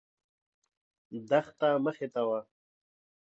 [1.29, 2.39] دښته مخې ته وه.